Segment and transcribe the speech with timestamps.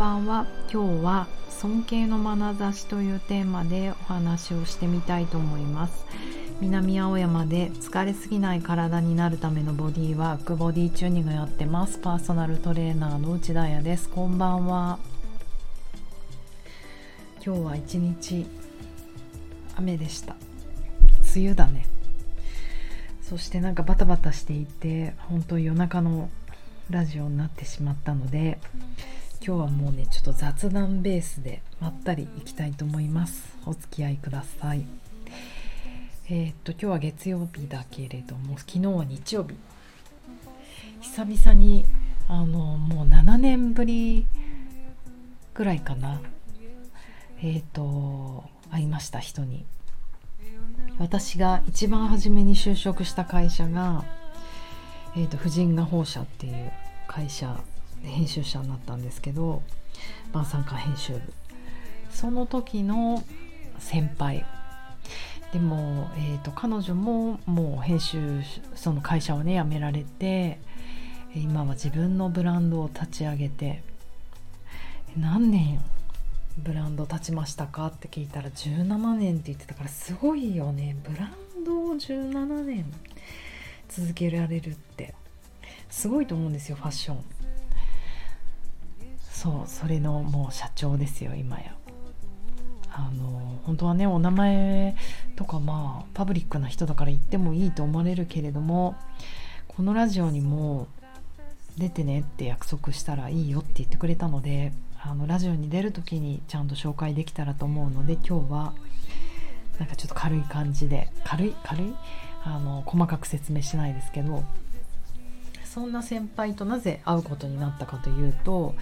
[0.00, 0.46] ばんは。
[0.72, 6.06] 今日は尊敬の眼差しというテーマでお話をしてみたいと思います。
[6.62, 11.98] 南青山で疲れすぎない体になるためのボディワークボディチューニングやってます。
[11.98, 14.08] パーソナルトレーナーの内田彩です。
[14.08, 14.98] こんばんは。
[17.44, 18.46] 今日は一日
[19.76, 20.34] 雨でした。
[21.36, 21.86] 梅雨だね。
[23.20, 26.30] そしてなんかバタバタしていて本当夜中の
[26.88, 28.58] ラジオになってしまったので
[29.42, 33.56] 今日はもうねちょっと雑談ベースでまったりいきたいと思います。
[33.66, 34.84] お付き合いください。
[36.28, 39.56] えー、っと今日は月曜日だけれども昨日は日曜日。
[41.00, 41.86] 久々に
[42.28, 44.26] あのもう7年ぶり
[45.54, 46.20] ぐらいかな。
[47.42, 49.64] えっ、と会いました人に。
[50.98, 54.04] 私が一番初めに就職した会社が
[55.16, 56.70] えーと、婦人画報社っていう
[57.08, 57.58] 会社
[58.02, 59.62] 編集者になったんですけど
[60.32, 61.20] 晩餐館編集部。
[62.10, 63.22] その時の
[63.78, 64.44] 先輩。
[65.52, 68.40] でも、えーと、彼女ももう編集
[68.76, 70.60] その会社をね辞められて
[71.34, 73.82] 今は自分のブランドを立ち上げて
[75.16, 75.80] 何年
[76.58, 80.96] ブランド立ちましたかって聞いたら17年って言ってたからすごいよね。
[81.02, 82.84] ブランドを17年
[83.88, 85.14] 続けられるって。
[85.90, 87.39] すごいと思うんですよファッション。
[89.40, 91.74] そうそれのもう社長ですよ今や。
[92.92, 94.94] あの本当はねお名前
[95.34, 98.96] とかまあパブリックな人だから言ってもいいと思われるけれども
[99.66, 100.88] このラジオにも
[101.78, 108.74] 出てねって約束したらいいよって言ってくれたのであのラジオに出る時にちゃんと紹介できたらと思うので今日は
[109.78, 111.94] なんかちょっと軽い感じで軽い軽い？
[112.44, 114.42] あの細かく説明しないですけど
[115.72, 118.74] そんな先輩となぜ会うことになったかというと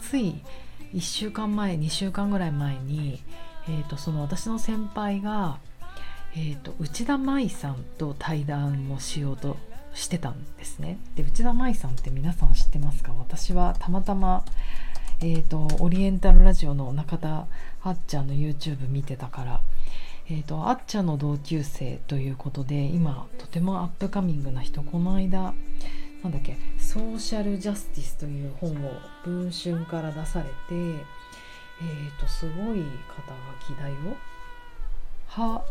[0.00, 0.42] つい
[0.92, 3.22] 1週間前2週間ぐらい前に、
[3.68, 5.58] えーと、その私の先輩が、
[6.34, 9.56] えーと、内田舞さんと対談をしようと
[9.94, 10.98] してたんですね。
[11.14, 13.12] で内田舞さんって皆さん知ってますか？
[13.12, 14.44] 私はたまたま、
[15.20, 17.46] えーとオリエンタルラジオの中田は
[17.90, 19.60] っちゃんの YouTube 見てたから
[20.28, 25.52] えーと、あっちゃんの同級生ということで今とてもアップカミングな人この間
[26.22, 28.92] なんだっけ「ソーシャルジャスティス」という本を
[29.24, 33.34] 文春から出されて、えーと、すごい肩
[33.68, 33.94] 書きだよ。
[35.26, 35.62] ハ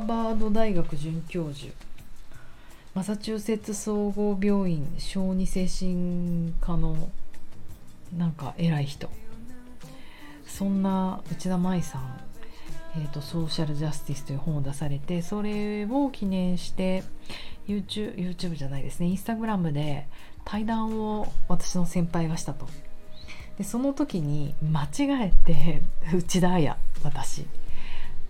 [0.00, 1.72] ーバード大学准教授。
[2.94, 7.10] マサチューセッツ総合病院小児精神科の
[8.16, 9.10] なんか偉い人。
[10.46, 12.27] そんな内田舞さん
[12.96, 17.04] えーと、ソーシャルジャスティスという本を出されてそれを記念して
[17.66, 20.06] YouTube, YouTube じゃないですねインスタグラムで
[20.44, 22.66] 対談を私の先輩がしたと。
[23.58, 25.82] でその時に間違えて
[26.14, 27.46] 内田彩私。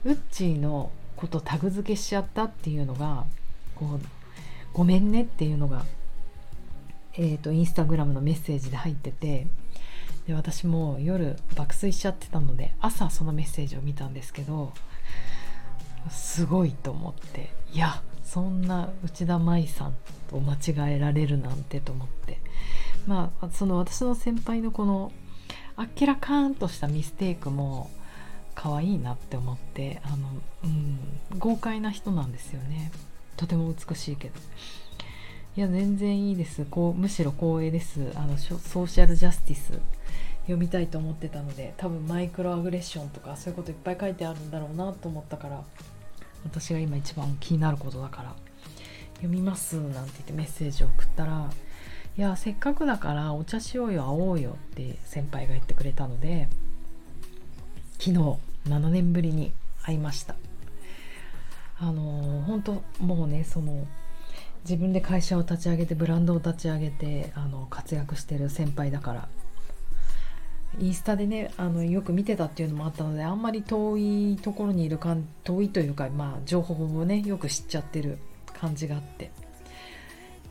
[0.04, 3.24] ウッチーのことタグ付けしちゃったっていうのが
[3.74, 4.00] こう
[4.72, 5.84] ごめんねっていうのが
[7.14, 9.46] えーとインスタグラムのメッセージで入ってて
[10.28, 14.72] で私も夜爆睡しちゃってたので朝そのメッセージを見たんですけど
[16.10, 19.94] すごいと思っていやそんな内田舞さん
[20.28, 22.38] と間違えられるなんてと思って。
[23.06, 25.12] まあその私の先輩のこの
[25.76, 27.90] あっけらかんとしたミステイクも
[28.54, 30.28] 可愛いなって思ってあの、
[30.64, 30.98] うん、
[31.38, 32.92] 豪快な人なんですよね。
[33.38, 34.34] とても美しいけど。
[35.58, 36.64] いや全然いいです。
[36.70, 38.12] こうむしろ光栄です。
[38.14, 39.72] あのソーシャルジャスティス。
[40.42, 45.64] 読みたいと思ってたので多分マイクロアグレッションとかそういうこといっぱい書いてあるんだろうなと思ったから
[46.44, 48.34] 私が今一番気になることだから
[49.16, 51.50] 読みますなんて言ってメッセージを送ったら
[52.16, 56.48] いやせっかくだからお茶しようよ会おうよって先輩が言ってくれたので
[57.98, 58.12] 昨日
[58.68, 59.52] 7年ぶりに
[59.82, 60.36] 会いました。
[61.80, 63.86] あの本当もうねその
[64.62, 69.28] 自分で会社を立ち上げてブランドを立ち上げてあの活躍してる先輩だから。
[70.80, 78.18] インスタでねあのよく見てたっていうのもあったのであんまり遠いところにいるか遠いというか、まあ、情報をねよく知っちゃってる
[78.52, 79.30] 感じがあって。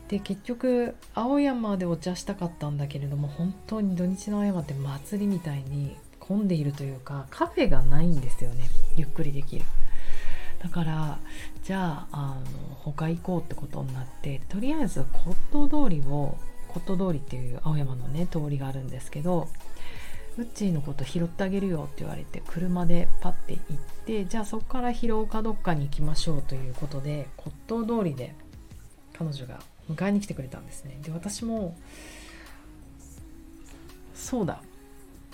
[0.08, 8.68] で結局青山でお茶したかったんだけれども本当に土日の青山って祭りみたいに混んでいるというかカフェがないんですよね。
[8.96, 9.64] ゆっくりできる。
[10.62, 11.18] だから
[11.62, 16.36] じゃああの他行こうってことになってとりあえず骨董通りを
[16.68, 19.48] 骨董通りっていう青山のね通りがあるんですけど
[20.36, 23.76] ウッチーのこと拾ってあげるよって言われて車でパッて行っ
[24.06, 28.34] てじゃあそこから拾うかどっかに行きましょうということで骨董通りで
[29.16, 29.58] 彼女が
[29.90, 30.98] 迎えに来てくれたんですね。
[31.02, 31.74] で私も
[34.14, 34.62] そうだ。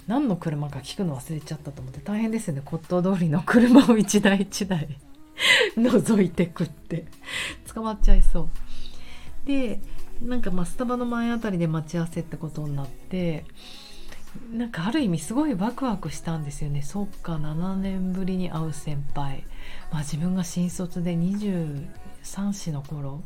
[0.07, 2.63] 何の車か聞くの忘れちゃったと思って大変ですよね。
[2.65, 4.89] 骨董通りの車を一台一台。
[5.77, 7.07] 覗いてくって。
[7.73, 8.49] 捕まっちゃいそう。
[9.47, 9.81] で
[10.23, 13.45] なんかまあスタバの前あたりで待ち合わせってことになって
[14.53, 16.83] なんかある意味すごいワクワクしたんですよね。
[16.83, 19.45] そっか7年ぶりに会う先輩、
[19.93, 21.87] まあ、自分が新卒で23
[22.53, 23.23] 歳の頃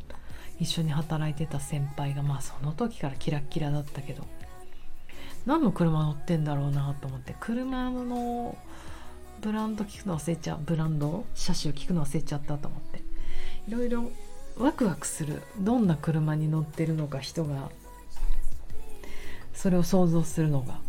[0.59, 4.27] 一緒に働いてた先輩がまあその時からキラッキラだったけど。
[5.47, 8.59] 何の車乗ってんだろうなと思って車の
[9.41, 10.59] ブランド聞くの忘れちゃう。
[10.65, 13.03] ブランド車種聞くの忘れちゃったと思って。
[13.69, 14.11] いろいろ
[14.59, 15.43] ワクワクする。
[15.59, 17.71] どんな車に乗ってるのか人が。
[19.55, 20.81] それを想像するのが。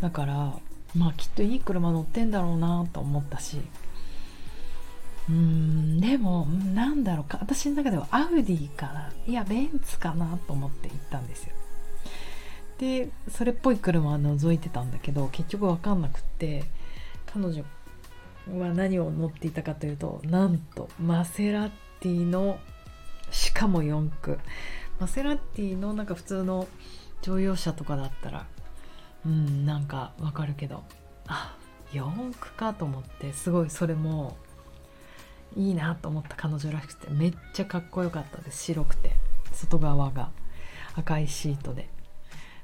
[0.00, 0.58] だから
[0.94, 3.60] まあきっといい車乗ってんだろうなと思ったし。
[5.28, 7.24] うーんでもなんだろう。
[7.24, 9.12] か私の中ではアウディかな。
[9.26, 11.52] いやベンツかなと思って行ったんですよ。
[12.78, 16.64] でそれっぽい車は覗いてたんだけど結局分かんなくって。
[17.32, 17.64] 彼女
[18.58, 21.70] は何を乗っていたかというとなんとマセラ
[22.00, 22.58] ティの
[23.30, 24.38] しかも4駆。
[25.00, 26.68] マセラティのなんか普通の
[27.22, 28.46] 乗用車とかだったら
[29.24, 30.84] うんなんかわかるけど
[31.26, 31.56] あ
[31.92, 34.36] 4駆かと思ってすごいそれも
[35.56, 38.64] いいなと思った彼女らしくてめっちゃかっこよかったです。
[38.64, 39.16] 白くて。
[39.52, 40.30] 外側が
[40.96, 41.88] 赤いシートで。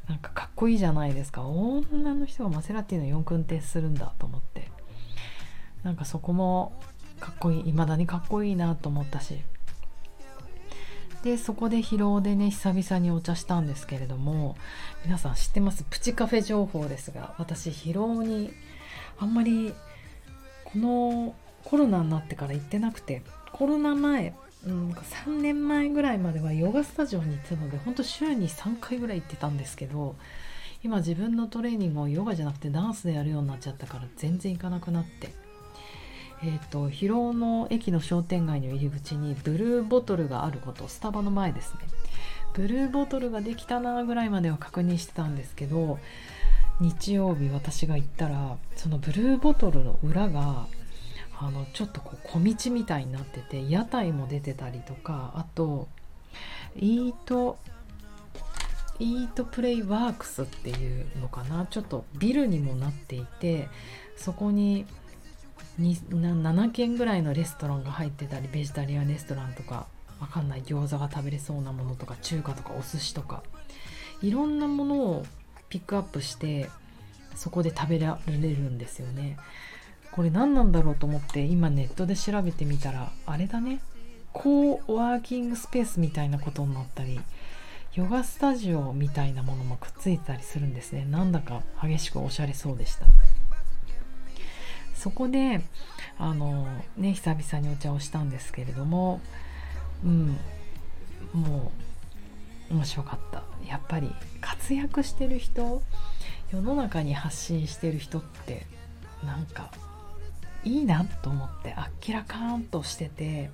[0.09, 1.43] なんかかっこいいじゃないですか。
[1.43, 4.71] 女の人がマセラティの4駆運転するんだと思って。
[5.83, 6.73] なんかそこも
[7.21, 9.41] かっこいい未だにかっこいいなと思ったし。
[11.23, 14.57] でそこで疲労でね久々にお茶したんですけれども
[15.05, 15.83] 皆さん知ってます？
[15.83, 18.53] プチカフェ情報ですが私疲労に
[19.19, 19.75] あんまり
[20.65, 21.35] この
[21.65, 23.23] コロナになってから行ってなくて
[23.53, 24.33] コロナ前、
[24.67, 30.17] うん、3年前ぐらいまではヨガスタジオに行ってたのでほんと週に3回ぐらい行ってたんですけど
[30.83, 35.33] 今自分のトレーニングをヨガじゃなくてダンスでやるようになっちゃったから全然行かなくなって。
[36.41, 41.81] えーと、広尾の駅の商店街の入り口にブルーボトルがあることスタバの前ですね。
[42.55, 45.99] ブルーボトルができたなぐらいまでは確認してたんですけど
[46.81, 50.67] 日曜日私が行ったらそのブルーボトルの裏が
[51.41, 55.89] あのちょっとこう小道みたいになってて屋台も出てたりとかあと
[56.77, 57.59] イート
[58.99, 61.67] イートプレイワークスっていうのかな。
[61.67, 63.69] ちょっとビルにもなっていて
[64.17, 64.87] そこに
[65.79, 69.87] 7軒ぐらいのレストランが入ってたりベジタリアンレストランとか
[70.19, 73.45] わかんない餃子が食べれそうなものとか中華とかお寿司とか。
[74.21, 75.27] いろんなものを
[75.69, 76.69] ピックアップして
[77.35, 79.37] そこで食べられるんですよね。
[80.13, 83.81] これ何なんだろうと思って今ネットで調べてみたらあれだね。
[84.33, 87.19] コーワーキングスペースみたいなことになったり
[87.95, 91.05] ヨガスタジオみたいなものもくっついてたりするんですね。
[91.05, 93.07] なんだか激しくおしゃれそうでした。
[94.95, 95.63] そこで
[96.19, 96.67] あの
[96.97, 99.21] ね久々にお茶をしたんですけれども
[100.05, 100.37] うん
[101.33, 101.73] も
[102.71, 103.43] う面白かった。
[103.67, 105.83] やっぱり活躍してる人
[106.51, 108.67] 世の中に発信してる人って
[109.25, 109.71] なんか
[110.65, 113.51] いいなと思ってあっけらかんとしてて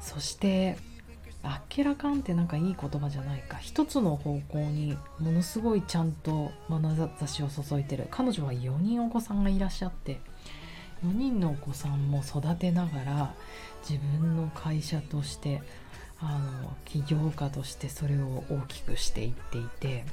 [0.00, 0.76] そして
[1.42, 3.56] あっけらかんってなんかいい言葉じゃないか。
[3.56, 8.08] 一つの方向にものすごいちゃんと眼差しを注いでる。
[8.10, 10.20] 彼女は4人お子さんがいらっしゃって
[11.04, 13.34] 4人のお子さんも育てながら
[13.88, 15.62] 自分の会社として
[16.20, 20.04] あの起業家としてそれを大きくしていっていて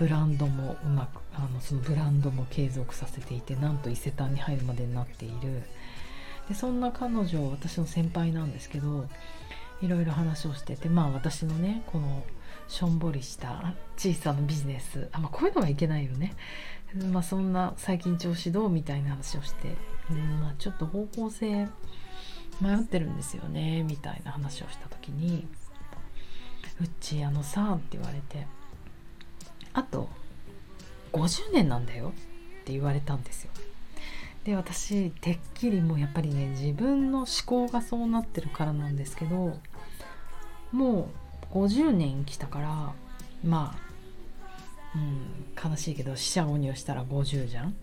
[0.00, 5.62] ブランドもうまくあのそのブランドも継続させていてなんと伊勢丹に入るまでになっている。
[6.48, 9.06] でそんな彼女私の先輩なんですけど
[9.82, 12.24] いろいろ話をしててまあ私のねこの
[12.66, 16.34] しょんぼりした小さなビジネスあ、まあ、こういうのはいけないよね。
[17.12, 19.76] まあ、そんな最近調子どうみたいな話をして、
[20.10, 21.68] うんまあ、ちょっと方向性
[22.60, 25.46] 迷ってるんですよねみたいな話をした時に
[26.80, 28.46] 「うっちあのさ」って言われて
[29.72, 30.08] 「あと
[31.12, 32.12] 50年なんだよ」
[32.62, 33.50] って言われたんですよ。
[34.44, 39.58] で私てっきりもうやっぱりね自分の思考がそうなってるからなんですけど
[40.72, 41.10] も
[41.52, 42.92] う50年生きたから
[43.44, 43.90] まあ
[44.94, 47.76] うん、悲しいけど死者誤入したら50じゃん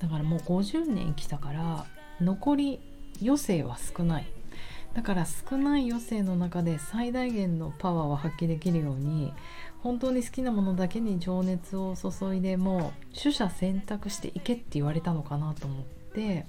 [0.00, 1.86] だからもう50年来たから
[2.20, 2.80] 残り
[3.22, 4.26] 余生は少ない
[4.94, 9.32] だから少ない余生の中で最大限のパワーを発揮できるように
[9.82, 16.46] 本当に好きなものだけに情熱を注いでもう取捨選択していけって言われたのかなと思って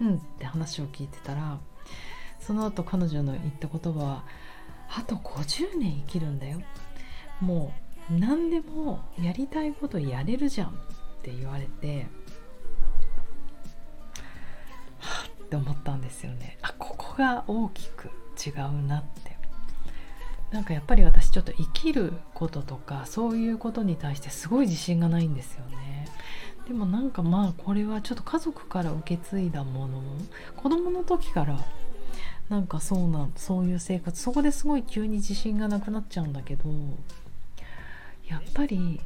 [0.00, 1.58] うんって話を聞いてたら
[2.38, 4.24] その後彼女の言った言葉は
[4.88, 6.60] あと50年生きるんだよ
[7.40, 7.72] も
[8.10, 10.72] う何でもやりたいことやれるじゃんっ
[11.20, 12.06] って言われて
[14.98, 16.58] はっって思ったんですよね。
[16.62, 18.08] あここが大きく
[18.38, 19.29] 違うなって。
[20.50, 26.08] なんかやっぱり私ちょっと生きることとかそういうことに対してすごい自信がないんですよね。
[26.66, 30.02] でもなんかまあこれはちょっと家族から受け継いだもの
[30.56, 31.58] 子供の時から
[32.48, 36.68] なんかそうなそういう生活そこですごい急に自信がなくなっちゃうんだけど
[38.28, 39.00] やっぱり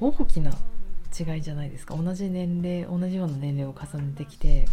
[0.00, 0.52] 大きな
[1.18, 1.94] 違いじゃないですか。
[1.94, 4.66] 同じ年齢同じような年齢を重ねてきて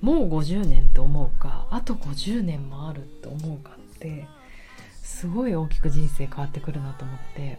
[0.00, 4.26] もう50年と思うかあと50年もあると思うかって
[5.02, 7.58] すごい大きく人生変わってくるなと思って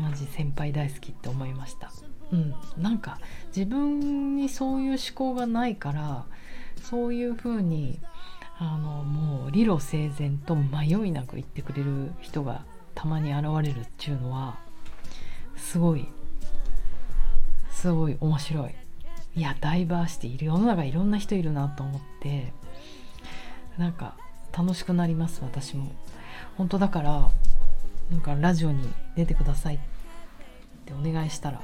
[0.00, 1.92] マジ先輩大好きって思いました。
[2.32, 2.54] うん。
[2.76, 3.18] なんか
[3.54, 6.24] 自分にそういう思考がないから
[6.82, 8.00] そういう風に
[8.58, 14.58] あのもう理路整然と迷いなく言ってくれる人がたまに現れるっていうのは
[15.56, 16.08] すごい
[17.70, 18.74] すごい面白い。
[19.36, 22.54] いやダイバーシティいる世の中いろんな人いるなと思って
[23.76, 24.16] なんか
[24.56, 25.92] 楽しくなります私も。
[26.56, 27.28] 本当だから
[28.10, 29.74] なんかラジオに出てください。
[29.74, 29.78] っ
[30.86, 31.60] てお願いしたら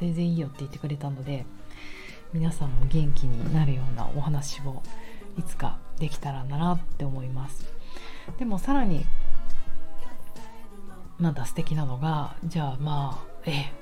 [0.00, 1.44] 全然いいよって言ってくれたので
[2.32, 4.82] 皆さんも元気になるようなお話を
[5.38, 7.72] いつかできたらなって思います。
[8.38, 9.04] でもさらに
[11.18, 13.72] まだ素敵なのがじゃあまあえ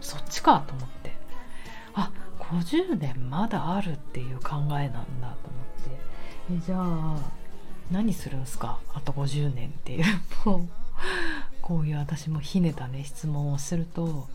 [0.00, 1.12] そっちかと思って。
[1.94, 6.54] あ50年まだあるっていう考えなんだと思って。
[6.54, 7.47] えじゃあ
[7.90, 8.78] 何するんすか？
[8.94, 10.04] あと50年っていう
[10.44, 10.68] もう
[11.62, 14.28] こういう私もひねたね質問をすると、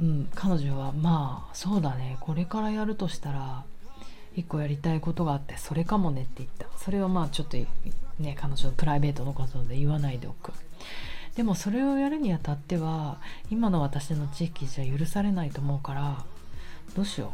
[0.00, 3.64] うん、彼女はまあそうだねこれからやるとしたら
[4.36, 6.66] 一個やりたいことがあってそれかもねって言った。
[6.78, 10.52] それはまあちょっとね彼女のプライベートのことで言わないでおく。
[11.34, 13.18] でもそれをやるにあたっては
[13.50, 16.24] 今の私の地域じゃ許されないと思うから
[16.94, 17.32] どうしよ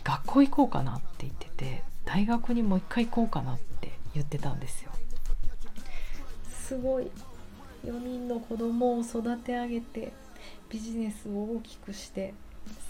[0.00, 0.02] う。
[0.04, 4.90] 学校行こうかなって言ってて大学にもう一回行こうかなって言ってたんですよ。
[6.50, 7.10] すごい。
[7.84, 10.12] 4人の子供を育て上げて
[10.68, 12.34] ビジネスを大きくして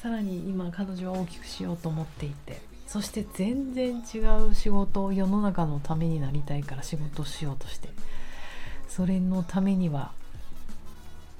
[0.02, 7.90] さらに今彼女は大きくしようと思っていてそして全然違う仕事を世の中のためになりたいから仕事をしようとして
[8.88, 10.12] それのためには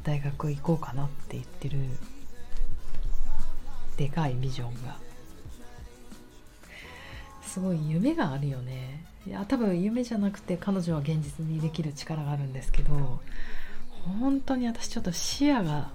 [0.05, 1.79] 大学行こうかなって言ってる
[3.97, 4.97] でかいビジョンが
[7.59, 9.03] すごい夢があるよね。
[9.27, 13.21] いや多分夢じゃなくて彼女は現実にできる力があるんですけど
[14.07, 15.91] 本当に私ちょっと視野が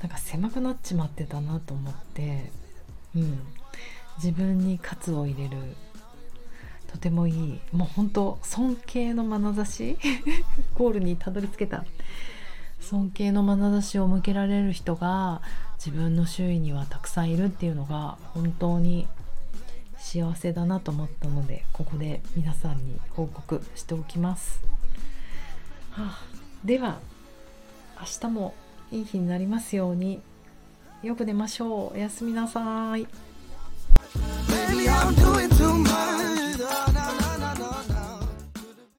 [0.00, 2.50] なんか狭くなっちまってたなと思って
[3.14, 3.38] うん。
[4.16, 5.56] 自分に喝を入れる
[6.90, 9.98] とてもいいもう本当尊敬の眼差し
[10.74, 11.84] ゴールにたどり着けた。
[12.80, 15.42] 尊敬の眼差しを向けられる人が
[15.78, 19.06] 自分の周囲にはたくさんいるっていうのが本当に
[20.14, 24.60] 幸せだなと思ったのでここで皆さんに報告しておきます、
[25.90, 26.18] はあ、
[26.64, 27.00] では
[27.98, 28.54] 明日も
[28.92, 30.20] いい日になりますように
[31.02, 31.94] よく寝ましょう。
[31.94, 33.06] おやすみなさい。
[34.46, 34.88] Baby,